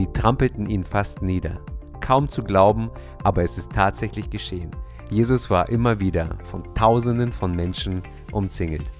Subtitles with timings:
[0.00, 1.60] Sie trampelten ihn fast nieder.
[2.00, 2.90] Kaum zu glauben,
[3.22, 4.70] aber es ist tatsächlich geschehen.
[5.10, 8.02] Jesus war immer wieder von Tausenden von Menschen
[8.32, 8.90] umzingelt.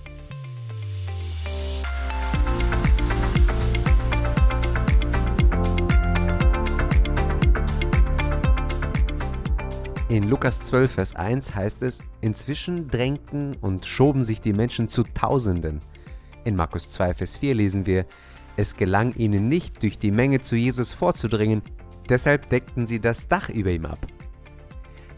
[10.10, 15.02] In Lukas 12, Vers 1 heißt es, inzwischen drängten und schoben sich die Menschen zu
[15.02, 15.80] Tausenden.
[16.44, 18.04] In Markus 2, Vers 4 lesen wir,
[18.60, 21.62] es gelang ihnen nicht, durch die Menge zu Jesus vorzudringen,
[22.08, 23.98] deshalb deckten sie das Dach über ihm ab.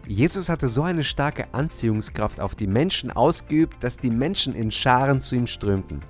[0.07, 5.21] Jesus hatte so eine starke Anziehungskraft auf die Menschen ausgeübt, dass die Menschen in Scharen
[5.21, 6.01] zu ihm strömten.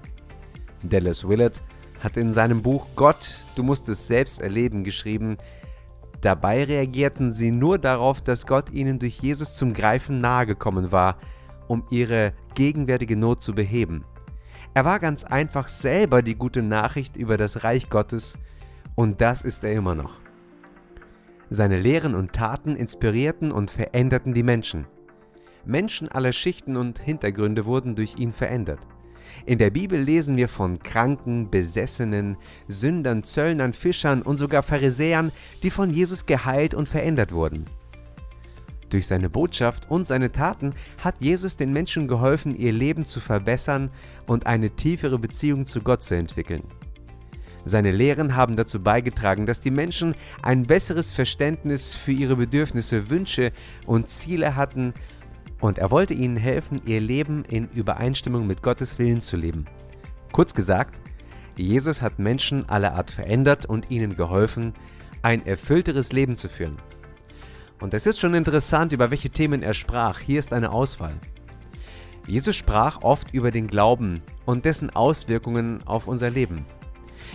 [0.82, 1.62] Dallas Willard
[2.00, 5.36] hat in seinem Buch Gott, du musst es selbst erleben geschrieben,
[6.22, 11.18] Dabei reagierten sie nur darauf, dass Gott ihnen durch Jesus zum Greifen nahegekommen war,
[11.66, 14.04] um ihre gegenwärtige Not zu beheben.
[14.74, 18.38] Er war ganz einfach selber die gute Nachricht über das Reich Gottes
[18.94, 20.18] und das ist er immer noch.
[21.50, 24.86] Seine Lehren und Taten inspirierten und veränderten die Menschen.
[25.66, 28.80] Menschen aller Schichten und Hintergründe wurden durch ihn verändert.
[29.44, 35.70] In der Bibel lesen wir von Kranken, Besessenen, Sündern, Zöllnern, Fischern und sogar Pharisäern, die
[35.70, 37.66] von Jesus geheilt und verändert wurden.
[38.92, 43.90] Durch seine Botschaft und seine Taten hat Jesus den Menschen geholfen, ihr Leben zu verbessern
[44.26, 46.62] und eine tiefere Beziehung zu Gott zu entwickeln.
[47.64, 53.52] Seine Lehren haben dazu beigetragen, dass die Menschen ein besseres Verständnis für ihre Bedürfnisse, Wünsche
[53.86, 54.92] und Ziele hatten
[55.60, 59.64] und er wollte ihnen helfen, ihr Leben in Übereinstimmung mit Gottes Willen zu leben.
[60.32, 61.00] Kurz gesagt,
[61.56, 64.74] Jesus hat Menschen aller Art verändert und ihnen geholfen,
[65.22, 66.76] ein erfüllteres Leben zu führen.
[67.82, 70.20] Und es ist schon interessant, über welche Themen er sprach.
[70.20, 71.14] Hier ist eine Auswahl.
[72.28, 76.64] Jesus sprach oft über den Glauben und dessen Auswirkungen auf unser Leben.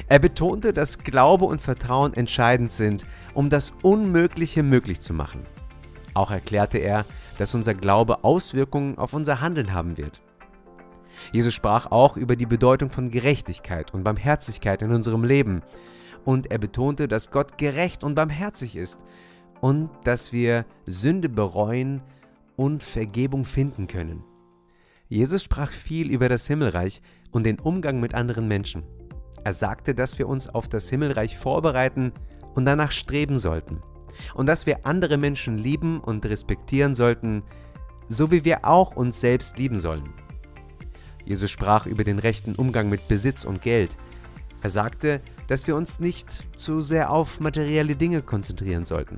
[0.08, 5.46] Er betonte, dass Glaube und Vertrauen entscheidend sind, um das Unmögliche möglich zu machen.
[6.14, 7.06] Auch erklärte er,
[7.38, 10.22] dass unser Glaube Auswirkungen auf unser Handeln haben wird.
[11.34, 15.62] Jesus sprach auch über die Bedeutung von Gerechtigkeit und Barmherzigkeit in unserem Leben
[16.24, 19.04] und er betonte, dass Gott gerecht und barmherzig ist
[19.62, 22.02] und dass wir Sünde bereuen
[22.56, 24.24] und Vergebung finden können.
[25.10, 27.02] Jesus sprach viel über das Himmelreich
[27.32, 28.84] und den Umgang mit anderen Menschen.
[29.44, 32.12] Er sagte, dass wir uns auf das Himmelreich vorbereiten
[32.56, 33.82] und danach streben sollten
[34.34, 37.44] und dass wir andere Menschen lieben und respektieren sollten,
[38.08, 40.14] so wie wir auch uns selbst lieben sollen.
[41.26, 43.98] Jesus sprach über den rechten Umgang mit Besitz und Geld.
[44.62, 49.18] Er sagte, dass wir uns nicht zu sehr auf materielle Dinge konzentrieren sollten,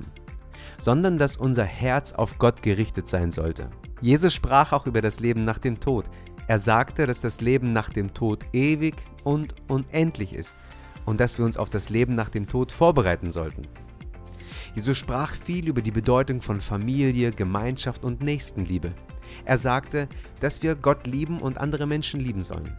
[0.80, 3.70] sondern dass unser Herz auf Gott gerichtet sein sollte.
[4.00, 6.06] Jesus sprach auch über das Leben nach dem Tod.
[6.48, 10.56] Er sagte, dass das Leben nach dem Tod ewig und unendlich ist
[11.04, 13.68] und dass wir uns auf das Leben nach dem Tod vorbereiten sollten.
[14.74, 18.92] Jesus sprach viel über die Bedeutung von Familie, Gemeinschaft und Nächstenliebe.
[19.44, 20.08] Er sagte,
[20.40, 22.72] dass wir Gott lieben und andere Menschen lieben sollen,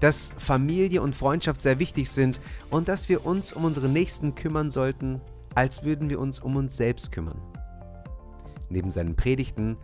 [0.00, 2.40] dass Familie und Freundschaft sehr wichtig sind
[2.70, 5.20] und dass wir uns um unsere Nächsten kümmern sollten,
[5.56, 7.40] als würden wir uns um uns selbst kümmern.
[8.68, 9.76] Neben seinen Predigten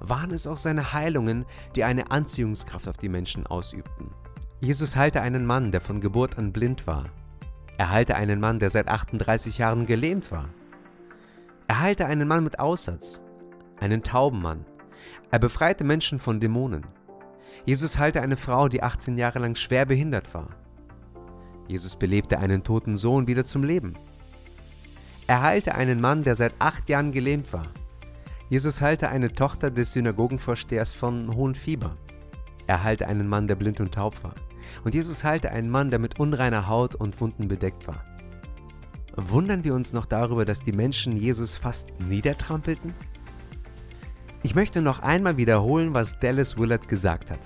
[0.00, 1.44] waren es auch seine Heilungen,
[1.74, 4.10] die eine Anziehungskraft auf die Menschen ausübten.
[4.60, 7.06] Jesus heilte einen Mann, der von Geburt an blind war.
[7.76, 10.48] Er heilte einen Mann, der seit 38 Jahren gelähmt war.
[11.66, 13.20] Er heilte einen Mann mit Aussatz,
[13.80, 14.64] einen tauben Mann.
[15.30, 16.86] Er befreite Menschen von Dämonen.
[17.64, 20.50] Jesus heilte eine Frau, die 18 Jahre lang schwer behindert war.
[21.66, 23.94] Jesus belebte einen toten Sohn wieder zum Leben.
[25.28, 27.66] Er heilte einen Mann, der seit acht Jahren gelähmt war.
[28.48, 31.96] Jesus heilte eine Tochter des Synagogenvorstehers von hohem Fieber.
[32.68, 34.34] Er heilte einen Mann, der blind und taub war.
[34.84, 38.04] Und Jesus heilte einen Mann, der mit unreiner Haut und Wunden bedeckt war.
[39.16, 42.94] Wundern wir uns noch darüber, dass die Menschen Jesus fast niedertrampelten?
[44.42, 47.40] Ich möchte noch einmal wiederholen, was Dallas Willard gesagt hat.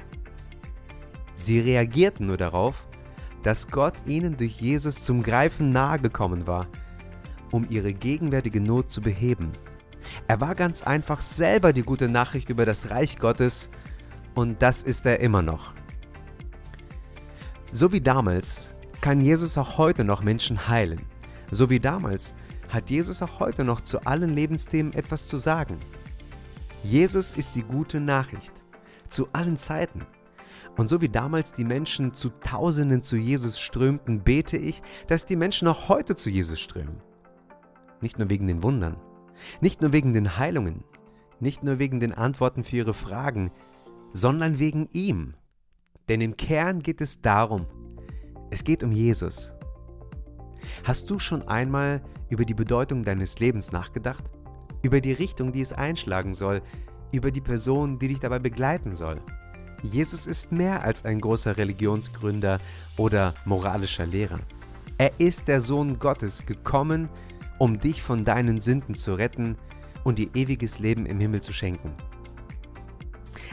[1.34, 2.86] Sie reagierten nur darauf,
[3.42, 6.66] dass Gott ihnen durch Jesus zum Greifen nahegekommen war,
[7.50, 9.52] um ihre gegenwärtige Not zu beheben.
[10.28, 13.68] Er war ganz einfach selber die gute Nachricht über das Reich Gottes
[14.34, 15.74] und das ist er immer noch.
[17.72, 21.00] So wie damals kann Jesus auch heute noch Menschen heilen.
[21.50, 22.34] So wie damals
[22.68, 25.78] hat Jesus auch heute noch zu allen Lebensthemen etwas zu sagen.
[26.82, 28.52] Jesus ist die gute Nachricht
[29.08, 30.06] zu allen Zeiten.
[30.76, 35.36] Und so wie damals die Menschen zu Tausenden zu Jesus strömten, bete ich, dass die
[35.36, 37.02] Menschen auch heute zu Jesus strömen.
[38.00, 38.96] Nicht nur wegen den Wundern,
[39.60, 40.84] nicht nur wegen den Heilungen,
[41.38, 43.50] nicht nur wegen den Antworten für ihre Fragen,
[44.12, 45.34] sondern wegen ihm.
[46.08, 47.66] Denn im Kern geht es darum,
[48.50, 49.52] es geht um Jesus.
[50.84, 54.24] Hast du schon einmal über die Bedeutung deines Lebens nachgedacht?
[54.82, 56.62] Über die Richtung, die es einschlagen soll?
[57.12, 59.20] Über die Person, die dich dabei begleiten soll?
[59.82, 62.60] Jesus ist mehr als ein großer Religionsgründer
[62.96, 64.40] oder moralischer Lehrer.
[64.98, 67.08] Er ist der Sohn Gottes gekommen,
[67.60, 69.54] um dich von deinen Sünden zu retten
[70.02, 71.92] und dir ewiges Leben im Himmel zu schenken.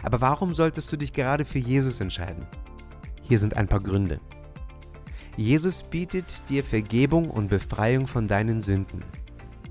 [0.01, 2.47] Aber warum solltest du dich gerade für Jesus entscheiden?
[3.23, 4.21] Hier sind ein paar Gründe.
[5.35, 9.03] Jesus bietet dir Vergebung und Befreiung von deinen Sünden.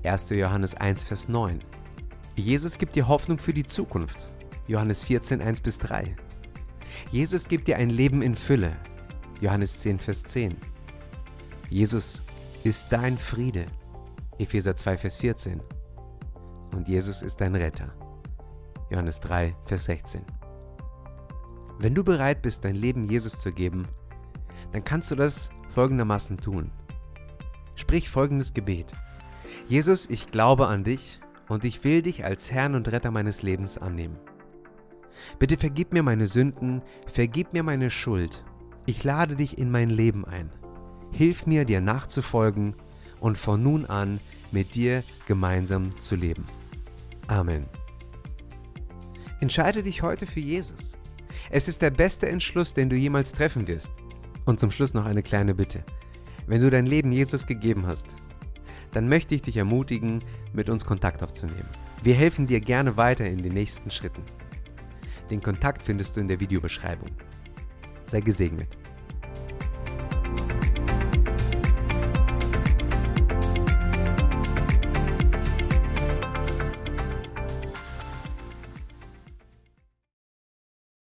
[0.03, 0.29] 1.
[0.29, 1.59] Johannes 1, Vers 9.
[2.35, 4.31] Jesus gibt dir Hoffnung für die Zukunft.
[4.67, 6.15] Johannes 14, 1 bis 3.
[7.09, 8.77] Jesus gibt dir ein Leben in Fülle.
[9.41, 10.55] Johannes 10, Vers 10.
[11.71, 12.23] Jesus
[12.63, 13.65] ist dein Friede.
[14.39, 15.61] Epheser 2, Vers 14.
[16.75, 17.93] Und Jesus ist dein Retter.
[18.91, 20.21] Johannes 3, Vers 16.
[21.79, 23.87] Wenn du bereit bist, dein Leben Jesus zu geben,
[24.71, 26.71] dann kannst du das folgendermaßen tun.
[27.75, 28.91] Sprich folgendes Gebet.
[29.67, 33.77] Jesus, ich glaube an dich und ich will dich als Herrn und Retter meines Lebens
[33.77, 34.17] annehmen.
[35.39, 38.43] Bitte vergib mir meine Sünden, vergib mir meine Schuld.
[38.85, 40.51] Ich lade dich in mein Leben ein.
[41.11, 42.75] Hilf mir, dir nachzufolgen
[43.19, 44.19] und von nun an
[44.51, 46.45] mit dir gemeinsam zu leben.
[47.27, 47.65] Amen.
[49.39, 50.93] Entscheide dich heute für Jesus.
[51.49, 53.91] Es ist der beste Entschluss, den du jemals treffen wirst.
[54.45, 55.83] Und zum Schluss noch eine kleine Bitte.
[56.47, 58.07] Wenn du dein Leben Jesus gegeben hast,
[58.91, 60.23] dann möchte ich dich ermutigen,
[60.53, 61.69] mit uns Kontakt aufzunehmen.
[62.01, 64.23] Wir helfen dir gerne weiter in den nächsten Schritten.
[65.29, 67.09] Den Kontakt findest du in der Videobeschreibung.
[68.05, 68.69] Sei gesegnet.